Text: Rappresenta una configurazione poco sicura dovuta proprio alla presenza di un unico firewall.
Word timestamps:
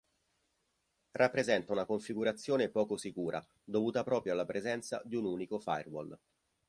Rappresenta 1.11 1.71
una 1.71 1.85
configurazione 1.85 2.69
poco 2.71 2.97
sicura 2.97 3.47
dovuta 3.63 4.01
proprio 4.03 4.33
alla 4.33 4.45
presenza 4.45 4.99
di 5.05 5.15
un 5.15 5.25
unico 5.25 5.59
firewall. 5.59 6.17